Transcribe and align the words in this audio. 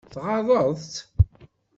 Tɣaḍeḍ-tt? 0.13 0.95